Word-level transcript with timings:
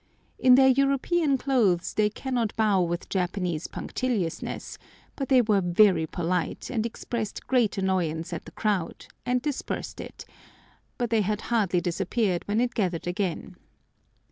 In 0.39 0.55
their 0.55 0.69
European 0.69 1.37
clothes 1.37 1.93
they 1.93 2.09
cannot 2.09 2.55
bow 2.55 2.81
with 2.81 3.07
Japanese 3.07 3.67
punctiliousness, 3.67 4.79
but 5.15 5.29
they 5.29 5.43
were 5.43 5.61
very 5.61 6.07
polite, 6.07 6.71
and 6.71 6.87
expressed 6.87 7.45
great 7.45 7.77
annoyance 7.77 8.33
at 8.33 8.45
the 8.45 8.51
crowd, 8.51 9.05
and 9.27 9.43
dispersed 9.43 10.01
it; 10.01 10.25
but 10.97 11.11
they 11.11 11.21
had 11.21 11.41
hardly 11.53 11.81
disappeared 11.81 12.41
when 12.47 12.59
it 12.59 12.73
gathered 12.73 13.05
again. 13.05 13.57